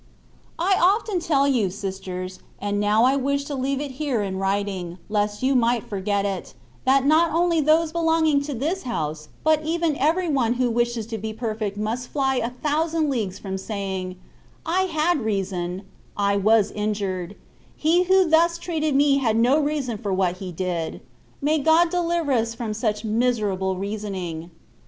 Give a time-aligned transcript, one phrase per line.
[0.57, 4.97] I OFTEN tell you, sisters, and now I wish to leave it here in writing,
[5.09, 9.95] lest you might forget it, that not only those belonging to this house, but even
[9.97, 14.15] every one who wishes to be perfect must fly a thousand leagues from saying,*"
[14.65, 15.83] I had rea son—
[16.17, 17.35] ^I was injured—
[17.85, 20.99] ^he who thus treated me had no reason for what he did:^^
[21.43, 24.49] may God deliver us from such miserable reasoning.